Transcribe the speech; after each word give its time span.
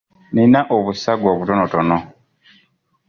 Nnina 0.31 0.59
obusago 0.75 1.27
obutonotono. 1.33 1.97